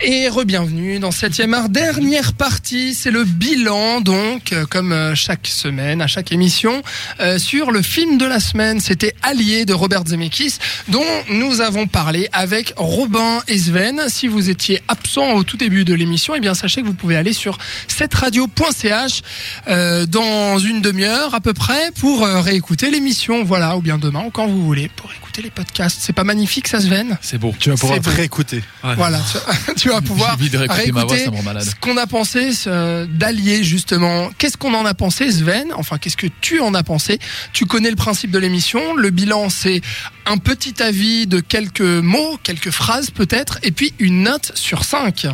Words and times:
Et 0.00 0.28
re-bienvenue 0.28 1.00
dans 1.00 1.10
7e 1.10 1.52
art, 1.54 1.68
dernière 1.68 2.32
partie, 2.32 2.94
c'est 2.94 3.10
le 3.10 3.24
bilan 3.24 4.00
donc, 4.00 4.52
euh, 4.52 4.64
comme 4.64 4.92
euh, 4.92 5.16
chaque 5.16 5.48
semaine, 5.48 6.00
à 6.00 6.06
chaque 6.06 6.30
émission, 6.30 6.84
euh, 7.18 7.40
sur 7.40 7.72
le 7.72 7.82
film 7.82 8.16
de 8.16 8.24
la 8.24 8.38
semaine, 8.38 8.78
c'était 8.78 9.14
Allié 9.22 9.64
de 9.64 9.74
Robert 9.74 10.04
Zemeckis, 10.06 10.58
dont 10.86 11.04
nous 11.30 11.60
avons 11.60 11.88
parlé 11.88 12.28
avec 12.32 12.74
Robin 12.76 13.42
et 13.48 13.58
Sven. 13.58 14.02
Si 14.06 14.28
vous 14.28 14.50
étiez 14.50 14.80
absent 14.86 15.32
au 15.32 15.42
tout 15.42 15.56
début 15.56 15.84
de 15.84 15.94
l'émission, 15.94 16.34
eh 16.36 16.40
bien 16.40 16.54
sachez 16.54 16.82
que 16.82 16.86
vous 16.86 16.94
pouvez 16.94 17.16
aller 17.16 17.32
sur 17.32 17.58
7radio.ch 17.88 19.22
euh, 19.66 20.06
dans 20.06 20.58
une 20.60 20.80
demi-heure 20.80 21.34
à 21.34 21.40
peu 21.40 21.54
près 21.54 21.90
pour 21.98 22.22
euh, 22.22 22.40
réécouter 22.40 22.92
l'émission, 22.92 23.42
voilà, 23.42 23.76
ou 23.76 23.80
bien 23.80 23.98
demain, 23.98 24.24
ou 24.26 24.30
quand 24.30 24.46
vous 24.46 24.64
voulez, 24.64 24.88
pour 24.94 25.10
écouter 25.12 25.42
les 25.42 25.50
podcasts. 25.50 25.98
C'est 26.00 26.12
pas 26.12 26.24
magnifique 26.24 26.68
ça 26.68 26.80
Sven? 26.80 27.18
C'est 27.20 27.38
beau. 27.38 27.52
Tu 27.58 27.70
vas 27.70 27.76
pouvoir 27.76 27.98
réécouter. 28.04 28.62
Voilà, 28.96 29.20
tu, 29.20 29.74
tu 29.76 29.87
vas 29.88 30.00
pouvoir 30.00 30.36
de 30.36 30.56
réécouter 30.56 30.92
ma 30.92 31.04
voix, 31.04 31.12
réécouter 31.12 31.24
ça 31.24 31.30
me 31.30 31.36
rend 31.36 31.42
malade. 31.42 31.64
ce 31.64 31.74
qu'on 31.74 31.96
a 31.96 32.06
pensé 32.06 32.50
d'Allier 33.08 33.64
justement. 33.64 34.30
Qu'est-ce 34.38 34.56
qu'on 34.56 34.74
en 34.74 34.84
a 34.84 34.94
pensé 34.94 35.30
Sven? 35.30 35.68
Enfin, 35.74 35.98
qu'est-ce 35.98 36.16
que 36.16 36.26
tu 36.40 36.60
en 36.60 36.74
as 36.74 36.82
pensé? 36.82 37.18
Tu 37.52 37.66
connais 37.66 37.90
le 37.90 37.96
principe 37.96 38.30
de 38.30 38.38
l'émission. 38.38 38.94
Le 38.94 39.10
bilan, 39.10 39.48
c'est 39.48 39.80
un 40.26 40.36
petit 40.38 40.82
avis 40.82 41.26
de 41.26 41.40
quelques 41.40 41.80
mots, 41.80 42.38
quelques 42.42 42.70
phrases 42.70 43.10
peut-être, 43.10 43.58
et 43.62 43.70
puis 43.70 43.94
une 43.98 44.22
note 44.22 44.52
sur 44.54 44.84
5. 44.84 45.26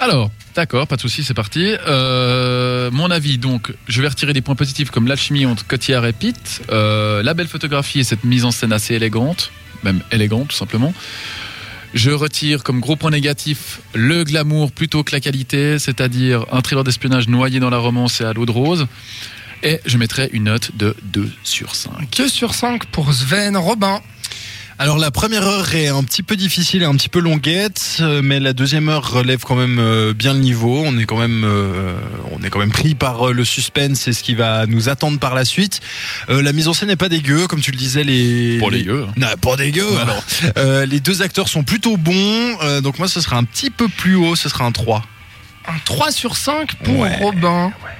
Alors, 0.00 0.30
d'accord, 0.54 0.86
pas 0.86 0.96
de 0.96 1.00
souci, 1.00 1.22
c'est 1.24 1.34
parti. 1.34 1.74
Euh, 1.86 2.90
mon 2.90 3.10
avis, 3.10 3.38
donc, 3.38 3.72
je 3.86 4.00
vais 4.00 4.08
retirer 4.08 4.32
des 4.32 4.40
points 4.40 4.54
positifs 4.54 4.90
comme 4.90 5.06
l'alchimie 5.06 5.46
entre 5.46 5.66
Cotillard 5.66 6.06
et 6.06 6.12
Pitt, 6.12 6.62
euh, 6.70 7.22
la 7.22 7.34
belle 7.34 7.48
photographie 7.48 8.00
et 8.00 8.04
cette 8.04 8.24
mise 8.24 8.44
en 8.44 8.50
scène 8.50 8.72
assez 8.72 8.94
élégante, 8.94 9.52
même 9.84 10.00
élégante 10.10 10.48
tout 10.48 10.56
simplement. 10.56 10.94
Je 11.92 12.10
retire 12.10 12.62
comme 12.62 12.80
gros 12.80 12.94
point 12.94 13.10
négatif 13.10 13.80
le 13.94 14.22
glamour 14.22 14.70
plutôt 14.70 15.02
que 15.02 15.12
la 15.12 15.20
qualité, 15.20 15.78
c'est-à-dire 15.78 16.46
un 16.52 16.60
thriller 16.60 16.84
d'espionnage 16.84 17.28
noyé 17.28 17.58
dans 17.58 17.70
la 17.70 17.78
romance 17.78 18.20
et 18.20 18.24
à 18.24 18.32
l'eau 18.32 18.46
de 18.46 18.52
rose. 18.52 18.86
Et 19.62 19.80
je 19.84 19.98
mettrai 19.98 20.30
une 20.32 20.44
note 20.44 20.70
de 20.76 20.96
2 21.02 21.30
sur 21.42 21.74
5. 21.74 22.16
2 22.16 22.28
sur 22.28 22.54
5 22.54 22.86
pour 22.86 23.12
Sven. 23.12 23.56
Robin, 23.56 24.00
Alors 24.82 24.96
la 24.96 25.10
première 25.10 25.42
heure 25.46 25.74
est 25.74 25.88
un 25.88 26.02
petit 26.02 26.22
peu 26.22 26.36
difficile 26.36 26.80
et 26.80 26.86
un 26.86 26.94
petit 26.94 27.10
peu 27.10 27.18
longuette, 27.20 27.98
euh, 28.00 28.22
mais 28.24 28.40
la 28.40 28.54
deuxième 28.54 28.88
heure 28.88 29.10
relève 29.12 29.40
quand 29.44 29.54
même 29.54 29.78
euh, 29.78 30.14
bien 30.14 30.32
le 30.32 30.40
niveau. 30.40 30.82
On 30.86 30.96
est 30.96 31.04
quand 31.04 31.18
même, 31.18 31.44
euh, 31.44 31.92
on 32.32 32.42
est 32.42 32.48
quand 32.48 32.60
même 32.60 32.70
pris 32.72 32.94
par 32.94 33.26
le 33.34 33.44
suspense 33.44 34.08
et 34.08 34.14
ce 34.14 34.22
qui 34.22 34.34
va 34.34 34.64
nous 34.64 34.88
attendre 34.88 35.18
par 35.18 35.34
la 35.34 35.44
suite. 35.44 35.80
Euh, 36.30 36.40
la 36.40 36.54
mise 36.54 36.66
en 36.66 36.72
scène 36.72 36.88
n'est 36.88 36.96
pas 36.96 37.10
dégueu, 37.10 37.46
comme 37.46 37.60
tu 37.60 37.72
le 37.72 37.76
disais. 37.76 38.04
Les 38.04 38.56
Pour 38.58 38.70
les 38.70 38.78
les- 38.78 38.84
gueux. 38.84 39.06
Non, 39.18 39.26
pas 39.38 39.56
dégueu. 39.56 39.84
Alors, 40.00 40.24
Euh, 40.56 40.86
les 40.86 41.00
deux 41.00 41.20
acteurs 41.20 41.48
sont 41.48 41.62
plutôt 41.62 41.98
bons, 41.98 42.56
euh, 42.62 42.80
donc 42.80 42.98
moi 42.98 43.06
ce 43.06 43.20
sera 43.20 43.36
un 43.36 43.44
petit 43.44 43.68
peu 43.68 43.86
plus 43.86 44.14
haut, 44.14 44.34
ce 44.34 44.48
sera 44.48 44.64
un 44.64 44.72
3. 44.72 45.04
un 45.68 45.78
3 45.84 46.10
sur 46.10 46.36
5 46.36 46.74
pour 46.76 47.00
Ouais, 47.00 47.16
Robin. 47.20 47.66
Ouais, 47.66 47.90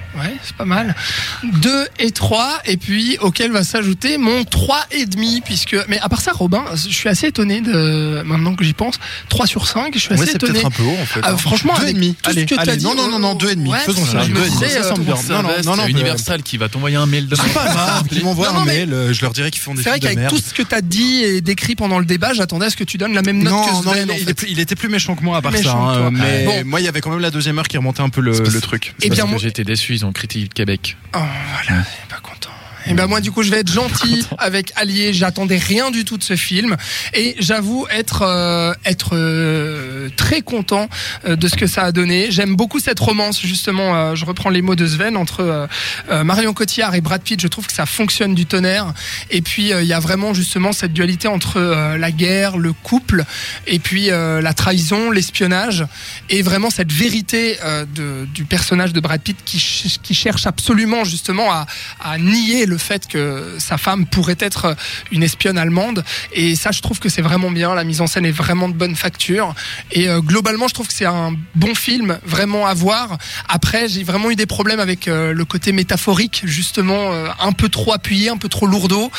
c'est 0.43 0.55
pas 0.55 0.65
mal. 0.65 0.95
2 1.43 1.87
et 1.99 2.11
3, 2.11 2.61
et 2.65 2.77
puis 2.77 3.17
auquel 3.21 3.51
va 3.51 3.63
s'ajouter 3.63 4.17
mon 4.17 4.43
3 4.43 4.85
et 4.91 5.05
demi, 5.05 5.41
puisque, 5.43 5.75
mais 5.87 5.99
à 5.99 6.09
part 6.09 6.21
ça, 6.21 6.31
Robin, 6.33 6.63
je 6.75 6.89
suis 6.93 7.09
assez 7.09 7.27
étonné 7.27 7.61
de, 7.61 8.21
maintenant 8.23 8.55
que 8.55 8.63
j'y 8.63 8.73
pense, 8.73 8.95
3 9.29 9.45
sur 9.47 9.67
5, 9.67 9.91
je 9.93 9.99
suis 9.99 10.09
Ouais, 10.09 10.15
assez 10.15 10.25
c'est 10.31 10.35
étonné. 10.35 10.53
peut-être 10.53 10.65
un 10.67 10.71
peu 10.71 10.83
haut 10.83 10.97
en 11.01 11.05
fait. 11.05 11.19
Ah, 11.23 11.31
hein. 11.31 11.37
franchement, 11.37 11.73
deux 11.75 11.81
et 11.81 11.85
avec 11.85 11.95
demi. 11.95 12.13
tout 12.15 12.19
ce 12.25 12.29
Allez, 12.29 12.45
que 12.45 12.55
t'as 12.55 12.61
allez, 12.61 12.77
dit, 12.77 12.83
non, 12.85 12.95
non, 12.95 13.09
non, 13.09 13.19
non, 13.19 13.35
deux 13.35 13.51
et 13.51 13.55
demi. 13.55 13.69
ouais, 13.69 13.79
Faisons 13.79 14.05
ça. 14.05 14.25
Deux 14.25 14.45
et 14.45 14.49
demi. 14.49 14.69
Ça 14.71 14.83
semble 14.83 15.01
euh, 15.01 15.13
bien. 15.13 15.15
Non, 15.29 15.43
non, 15.43 15.43
non, 15.43 15.49
non, 15.49 15.53
Il 15.53 15.77
y 15.77 15.81
a 15.81 15.85
mais- 15.85 15.91
Universal 15.91 16.43
qui 16.43 16.57
va 16.57 16.69
t'envoyer 16.69 16.95
un 16.97 17.05
mail 17.05 17.27
demain. 17.27 17.43
C'est 17.45 17.53
pas 17.53 17.65
grave, 17.65 18.03
ils 18.11 18.23
m'envoient 18.23 18.47
Non, 18.49 18.53
non, 18.55 18.59
un 18.61 18.65
mail, 18.65 18.93
euh, 18.93 19.13
je 19.13 19.21
leur 19.21 19.31
dirai 19.33 19.51
qu'ils 19.51 19.61
font 19.61 19.73
des 19.73 19.83
C'est 19.83 19.89
vrai 19.89 19.99
de 19.99 20.07
qu'avec 20.07 20.27
tout 20.27 20.37
ce 20.37 20.53
que 20.53 20.63
t'as 20.63 20.81
dit 20.81 21.23
et 21.23 21.41
décrit 21.41 21.75
pendant 21.75 21.99
le 21.99 22.05
débat, 22.05 22.33
j'attendais 22.33 22.65
à 22.67 22.69
ce 22.69 22.75
que 22.75 22.83
tu 22.83 22.97
donnes 22.97 23.13
la 23.13 23.21
même 23.21 23.41
note 23.41 23.53
non, 23.53 23.63
que 23.63 23.85
non, 23.85 23.93
Sven. 23.93 24.11
il, 24.19 24.29
en 24.29 24.33
il 24.47 24.59
était 24.59 24.75
plus 24.75 24.89
méchant 24.89 25.15
que 25.15 25.23
moi 25.23 25.37
à 25.37 25.41
part 25.41 25.55
ça. 25.55 25.61
que 25.63 25.67
hein, 25.69 26.09
mais 26.11 26.45
Bon. 26.45 26.63
moi, 26.65 26.81
il 26.81 26.85
y 26.85 26.87
avait 26.87 27.01
quand 27.01 27.09
même 27.11 27.19
la 27.19 27.31
deuxième 27.31 27.57
heure 27.59 27.67
qui 27.67 27.77
remontait 27.77 28.01
un 28.01 28.09
peu 28.09 28.21
le, 28.21 28.33
C'est 28.33 28.61
truc. 28.61 28.93
Eh 29.01 29.09
bien, 29.09 29.25
que 29.25 29.45
été 29.45 29.63
déçu, 29.63 29.95
ils 30.01 30.05
ont 30.05 30.11
critiqué 30.11 30.47
Québec. 30.47 30.97
Oh, 31.15 31.19
voilà, 31.19 31.83
c'est 31.83 32.07
pas 32.09 32.19
content. 32.21 32.49
Et 32.87 32.93
ben 32.93 33.05
moi 33.07 33.21
du 33.21 33.31
coup 33.31 33.43
je 33.43 33.51
vais 33.51 33.59
être 33.59 33.71
gentil 33.71 34.25
avec 34.37 34.71
Allier. 34.75 35.13
J'attendais 35.13 35.57
rien 35.57 35.91
du 35.91 36.03
tout 36.05 36.17
de 36.17 36.23
ce 36.23 36.35
film 36.35 36.75
et 37.13 37.35
j'avoue 37.39 37.85
être 37.91 38.23
euh, 38.23 38.73
être 38.85 39.11
euh, 39.13 40.09
très 40.17 40.41
content 40.41 40.89
euh, 41.25 41.35
de 41.35 41.47
ce 41.47 41.55
que 41.55 41.67
ça 41.67 41.83
a 41.83 41.91
donné. 41.91 42.31
J'aime 42.31 42.55
beaucoup 42.55 42.79
cette 42.79 42.99
romance 42.99 43.39
justement. 43.41 43.95
euh, 43.95 44.15
je 44.15 44.25
reprends 44.25 44.49
les 44.49 44.61
mots 44.61 44.75
de 44.75 44.85
Sven 44.87 45.15
entre 45.15 45.67
euh, 46.09 46.23
Marion 46.23 46.53
Cotillard 46.53 46.95
et 46.95 47.01
Brad 47.01 47.21
Pitt. 47.21 47.39
Je 47.41 47.47
trouve 47.47 47.67
que 47.67 47.73
ça 47.73 47.85
fonctionne 47.85 48.33
du 48.35 48.45
tonnerre. 48.45 48.93
Et 49.29 49.41
puis 49.41 49.69
il 49.71 49.85
y 49.85 49.93
a 49.93 49.99
vraiment 49.99 50.33
justement 50.33 50.71
cette 50.73 50.93
dualité 50.93 51.27
entre 51.27 51.57
euh, 51.57 51.97
la 51.97 52.11
guerre, 52.11 52.57
le 52.57 52.73
couple 52.73 53.25
et 53.67 53.79
puis 53.79 54.09
euh, 54.09 54.41
la 54.41 54.53
trahison, 54.53 55.11
l'espionnage 55.11 55.85
et 56.29 56.41
vraiment 56.41 56.69
cette 56.69 56.91
vérité 56.91 57.57
euh, 57.63 57.85
de, 57.85 58.25
du 58.33 58.43
personnage 58.45 58.93
de 58.93 58.99
Brad 58.99 59.21
Pitt 59.21 59.37
qui, 59.45 59.59
ch- 59.59 59.97
qui 60.01 60.13
cherche 60.15 60.47
absolument 60.47 61.03
justement 61.03 61.51
à, 61.51 61.65
à 62.03 62.17
nier 62.17 62.65
le 62.71 62.77
fait 62.77 63.07
que 63.07 63.57
sa 63.59 63.77
femme 63.77 64.05
pourrait 64.07 64.37
être 64.39 64.75
une 65.11 65.23
espionne 65.23 65.57
allemande 65.57 66.03
et 66.33 66.55
ça 66.55 66.71
je 66.71 66.81
trouve 66.81 66.99
que 66.99 67.09
c'est 67.09 67.21
vraiment 67.21 67.51
bien 67.51 67.75
la 67.75 67.83
mise 67.83 68.01
en 68.01 68.07
scène 68.07 68.25
est 68.25 68.31
vraiment 68.31 68.69
de 68.69 68.73
bonne 68.73 68.95
facture 68.95 69.53
et 69.91 70.07
euh, 70.07 70.21
globalement 70.21 70.67
je 70.67 70.73
trouve 70.73 70.87
que 70.87 70.93
c'est 70.93 71.05
un 71.05 71.35
bon 71.53 71.75
film 71.75 72.17
vraiment 72.23 72.65
à 72.65 72.73
voir 72.73 73.17
après 73.49 73.89
j'ai 73.89 74.03
vraiment 74.03 74.31
eu 74.31 74.35
des 74.35 74.45
problèmes 74.45 74.79
avec 74.79 75.07
euh, 75.07 75.33
le 75.33 75.45
côté 75.45 75.73
métaphorique 75.73 76.41
justement 76.45 77.11
euh, 77.11 77.27
un 77.39 77.51
peu 77.51 77.67
trop 77.67 77.93
appuyé 77.93 78.29
un 78.29 78.37
peu 78.37 78.49
trop 78.49 78.65
lourdeau 78.65 79.11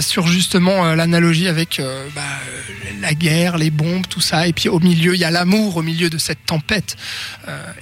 sur 0.00 0.26
justement 0.26 0.94
l'analogie 0.94 1.48
avec 1.48 1.80
bah, 2.14 2.22
la 3.00 3.14
guerre 3.14 3.56
les 3.56 3.70
bombes 3.70 4.06
tout 4.06 4.20
ça 4.20 4.46
et 4.46 4.52
puis 4.52 4.68
au 4.68 4.78
milieu 4.78 5.14
il 5.14 5.20
y 5.20 5.24
a 5.24 5.30
l'amour 5.30 5.78
au 5.78 5.82
milieu 5.82 6.10
de 6.10 6.18
cette 6.18 6.44
tempête 6.44 6.96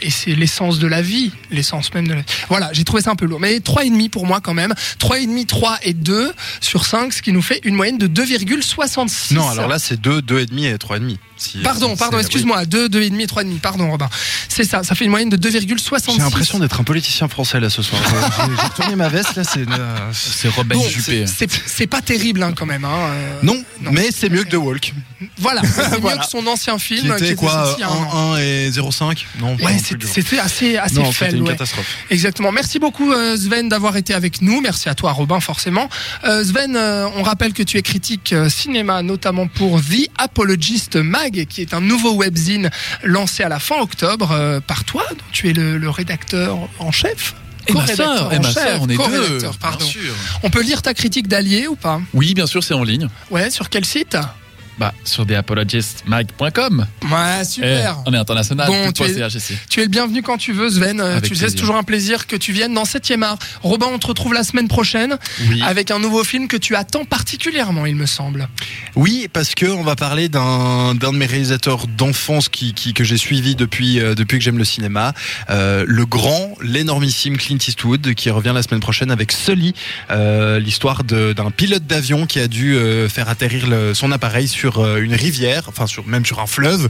et 0.00 0.10
c'est 0.10 0.34
l'essence 0.34 0.78
de 0.78 0.86
la 0.86 1.02
vie, 1.02 1.32
l'essence 1.50 1.92
même 1.94 2.06
de 2.06 2.14
la. 2.14 2.22
Voilà, 2.48 2.70
j'ai 2.72 2.84
trouvé 2.84 3.02
ça 3.02 3.10
un 3.10 3.16
peu 3.16 3.26
lourd. 3.26 3.40
Mais 3.40 3.58
3,5 3.58 4.10
pour 4.10 4.26
moi 4.26 4.40
quand 4.40 4.54
même. 4.54 4.74
3,5, 4.98 5.46
3 5.46 5.78
et 5.82 5.94
2 5.94 6.32
sur 6.60 6.84
5, 6.86 7.12
ce 7.12 7.22
qui 7.22 7.32
nous 7.32 7.42
fait 7.42 7.60
une 7.64 7.74
moyenne 7.74 7.98
de 7.98 8.06
2,66. 8.06 9.34
Non, 9.34 9.48
alors 9.48 9.68
là, 9.68 9.78
c'est 9.78 10.00
2, 10.00 10.20
2,5 10.20 10.64
et 10.74 10.76
3,5. 10.76 11.16
Si- 11.36 11.58
Pardon, 11.58 11.96
pardon, 11.96 12.18
excuse-moi, 12.18 12.66
2, 12.66 12.88
2,5 12.88 13.20
et 13.20 13.26
3,5, 13.26 13.58
pardon 13.60 13.90
Robin. 13.90 14.08
C'est 14.48 14.64
ça, 14.64 14.82
ça 14.84 14.94
fait 14.94 15.04
une 15.04 15.10
moyenne 15.10 15.28
de 15.30 15.36
2,66. 15.36 16.12
J'ai 16.14 16.18
l'impression 16.18 16.58
d'être 16.60 16.80
un 16.80 16.84
politicien 16.84 17.26
français 17.28 17.58
là 17.58 17.68
ce 17.70 17.82
soir. 17.82 18.00
J'ai 18.60 18.62
retourné 18.68 18.96
ma 18.96 19.08
veste 19.08 19.34
là, 19.36 19.42
c'est. 19.44 19.68
euh, 19.68 19.98
C'est 20.12 20.48
Robin 20.48 20.76
Bon, 20.76 20.88
Juppé. 20.88 21.24
c'est 21.26 21.50
c'est 21.66 21.86
pas 21.86 22.00
terrible 22.00 22.42
hein, 22.42 22.52
quand 22.56 22.66
même. 22.66 22.84
Hein. 22.84 22.90
euh, 22.96 23.38
Non, 23.42 23.54
Non. 23.80 23.90
mais 23.92 24.10
c'est 24.12 24.28
mieux 24.28 24.44
que 24.44 24.50
The 24.50 24.54
Walk. 24.54 24.92
Voilà, 25.38 25.62
c'est 25.64 26.00
mieux 26.02 26.16
que 26.16 26.26
son 26.28 26.46
ancien 26.46 26.76
Qui 26.76 26.96
film 26.96 27.12
était 27.16 27.34
quoi 27.34 27.50
sorti 27.50 27.74
il 27.78 27.80
y 27.80 27.84
a 27.84 27.88
un 27.88 27.90
an. 27.90 28.32
1, 28.32 28.34
1 28.34 28.38
et 28.38 28.70
0,5 28.70 29.24
Non, 29.40 29.56
Ouais, 29.56 29.72
non 29.72 29.78
c'était- 30.06 30.38
assez, 30.38 30.76
assez 30.76 30.94
Non, 30.96 31.04
faible. 31.10 31.14
c'était 31.14 31.36
une 31.38 31.42
ouais. 31.44 31.52
catastrophe. 31.52 31.96
Exactement. 32.10 32.52
Merci 32.52 32.78
beaucoup 32.78 33.12
euh, 33.12 33.36
Sven 33.36 33.68
d'avoir 33.68 33.96
été 33.96 34.14
avec 34.14 34.42
nous. 34.42 34.60
Merci 34.60 34.88
à 34.88 34.94
toi 34.94 35.12
Robin 35.12 35.40
forcément. 35.40 35.88
Euh, 36.24 36.44
Sven, 36.44 36.76
euh, 36.76 37.08
on 37.16 37.22
rappelle 37.22 37.52
que 37.54 37.62
tu 37.62 37.78
es 37.78 37.82
critique 37.82 38.32
euh, 38.32 38.48
cinéma 38.50 39.02
notamment 39.02 39.46
pour 39.48 39.80
The 39.80 40.08
Apologist 40.18 40.96
Mag 40.96 41.46
qui 41.48 41.60
est 41.62 41.74
un 41.74 41.80
nouveau 41.80 42.14
webzine 42.14 42.70
lancé 43.02 43.42
à 43.42 43.48
la 43.48 43.58
fin 43.58 43.80
octobre 43.80 44.30
euh, 44.32 44.60
par 44.60 44.84
toi. 44.84 45.04
dont 45.10 45.16
Tu 45.32 45.48
es 45.50 45.52
le, 45.52 45.78
le 45.78 45.90
rédacteur 45.90 46.58
en 46.78 46.92
chef. 46.92 47.34
Et 47.68 47.72
ma 47.74 47.86
sœur, 47.86 48.32
et 48.32 48.38
en 48.38 48.42
ma 48.42 48.50
sœur, 48.52 48.78
on 48.82 48.88
est 48.88 48.96
deux. 48.96 49.38
pardon. 49.60 49.78
Bien 49.78 49.86
sûr. 49.86 50.14
On 50.42 50.50
peut 50.50 50.62
lire 50.62 50.82
ta 50.82 50.94
critique 50.94 51.28
d'Allier 51.28 51.68
ou 51.68 51.76
pas? 51.76 52.00
Oui, 52.12 52.34
bien 52.34 52.46
sûr, 52.46 52.64
c'est 52.64 52.74
en 52.74 52.82
ligne. 52.82 53.06
Ouais, 53.30 53.50
sur 53.50 53.70
quel 53.70 53.84
site? 53.84 54.16
Bah, 54.78 54.94
sur 55.04 55.26
theapologistmag.com. 55.26 56.86
Ouais, 57.04 57.44
super. 57.44 57.96
Eh, 58.06 58.08
on 58.08 58.14
est 58.14 58.16
international. 58.18 58.66
Bon, 58.68 58.92
tu 58.92 59.02
es-. 59.04 59.28
Tu 59.68 59.80
es 59.80 59.82
le 59.84 59.88
bienvenu 59.90 60.22
quand 60.22 60.38
tu 60.38 60.52
veux, 60.52 60.70
Sven. 60.70 61.00
Euh, 61.00 61.12
Avec 61.18 61.24
tu 61.24 61.34
sais, 61.36 61.48
c'est 61.50 61.56
toujours 61.56 61.76
un 61.76 61.82
plaisir 61.82 62.26
que 62.26 62.36
tu 62.36 62.52
viennes 62.52 62.74
dans 62.74 62.84
7e 62.84 63.22
art. 63.22 63.38
Robin, 63.62 63.86
on 63.92 63.98
te 63.98 64.06
retrouve 64.06 64.32
la 64.34 64.44
semaine 64.44 64.68
prochaine 64.68 65.18
Oui. 65.48 65.62
avec 65.62 65.90
un 65.90 65.98
nouveau 65.98 66.24
film 66.24 66.48
que 66.48 66.56
tu 66.56 66.74
attends 66.74 67.04
particulièrement, 67.04 67.84
il 67.86 67.96
me 67.96 68.06
semble. 68.06 68.48
Oui, 68.96 69.28
parce 69.32 69.54
que 69.54 69.66
on 69.66 69.82
va 69.82 69.94
parler 69.96 70.28
d'un 70.28 70.94
d'un 70.94 71.12
de 71.12 71.18
mes 71.18 71.26
réalisateurs 71.26 71.86
d'enfance 71.86 72.48
qui, 72.48 72.72
qui 72.72 72.94
que 72.94 73.04
j'ai 73.04 73.16
suivi 73.18 73.54
depuis 73.54 74.00
euh, 74.00 74.14
depuis 74.14 74.38
que 74.38 74.44
j'aime 74.44 74.58
le 74.58 74.64
cinéma, 74.64 75.12
euh, 75.50 75.84
le 75.86 76.06
grand, 76.06 76.54
l'énormissime 76.62 77.36
Clint 77.36 77.58
Eastwood 77.66 78.14
qui 78.14 78.30
revient 78.30 78.52
la 78.54 78.62
semaine 78.62 78.80
prochaine 78.80 79.10
avec 79.10 79.32
Sully, 79.32 79.74
euh, 80.10 80.58
l'histoire 80.58 81.04
de- 81.04 81.32
d'un 81.32 81.50
pilote 81.50 81.86
d'avion 81.86 82.26
qui 82.26 82.38
a 82.40 82.48
dû 82.48 82.74
euh, 82.74 83.08
faire 83.08 83.28
atterrir 83.28 83.66
le- 83.68 83.92
son 83.94 84.12
appareil 84.12 84.48
sur 84.48 84.61
euh, 84.70 85.02
une 85.02 85.14
rivière, 85.14 85.64
enfin 85.68 85.86
sur 85.86 86.06
même 86.06 86.24
sur 86.26 86.40
un 86.40 86.46
fleuve, 86.46 86.88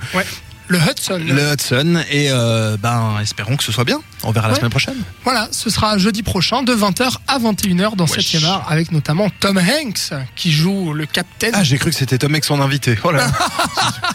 Le 0.69 0.78
Hudson. 0.78 1.20
le 1.26 1.52
Hudson, 1.52 2.02
et 2.10 2.28
euh, 2.30 2.76
ben 2.78 3.19
espérons 3.20 3.56
que 3.56 3.64
ce 3.64 3.72
soit 3.72 3.84
bien. 3.84 4.00
On 4.22 4.30
verra 4.30 4.46
la 4.48 4.52
Ouais. 4.54 4.58
semaine 4.60 4.70
prochaine. 4.70 4.96
Voilà, 5.24 5.48
ce 5.50 5.69
sera 5.69 5.98
jeudi 5.98 6.22
prochain 6.22 6.62
de 6.62 6.72
20h 6.74 7.16
à 7.28 7.38
21h 7.38 7.96
dans 7.96 8.06
Wesh. 8.06 8.34
7e 8.34 8.44
art 8.44 8.64
avec 8.70 8.92
notamment 8.92 9.28
Tom 9.40 9.58
Hanks 9.58 10.10
qui 10.36 10.52
joue 10.52 10.92
le 10.92 11.06
capitaine. 11.06 11.50
Ah, 11.54 11.64
j'ai 11.64 11.78
cru 11.78 11.90
que 11.90 11.96
c'était 11.96 12.19
Tom 12.19 12.34
Hanks 12.34 12.44
son 12.44 12.60
invité. 12.60 12.96
Oh 13.04 13.10
là 13.10 13.26
là. 13.26 13.32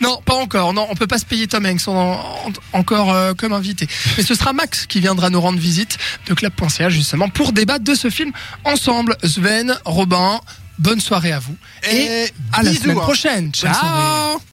Non, 0.00 0.20
pas 0.24 0.34
encore. 0.34 0.72
Non, 0.72 0.86
on 0.90 0.94
peut 0.94 1.06
pas 1.06 1.18
se 1.18 1.24
payer 1.26 1.46
Tom 1.46 1.66
Hanks 1.66 1.86
en- 1.88 1.92
en- 2.14 2.52
encore 2.78 3.12
euh, 3.12 3.34
comme 3.34 3.52
invité. 3.52 3.86
Mais 4.16 4.22
ce 4.24 4.34
sera 4.34 4.52
Max 4.52 4.86
qui 4.86 4.98
viendra 5.00 5.30
nous 5.30 5.40
rendre 5.40 5.58
visite 5.58 5.98
de 6.26 6.34
club.ca 6.34 6.88
justement 6.88 7.28
pour 7.28 7.52
débattre 7.52 7.84
de 7.84 7.94
ce 7.94 8.08
film 8.10 8.32
ensemble. 8.64 9.16
Sven, 9.22 9.76
Robin, 9.84 10.40
bonne 10.78 11.00
soirée 11.00 11.32
à 11.32 11.38
vous 11.38 11.56
et, 11.90 11.96
Et 11.96 12.32
à 12.52 12.62
la 12.62 12.72
semaine 12.74 12.98
hein. 12.98 13.02
prochaine. 13.02 13.52
Ciao. 13.52 14.40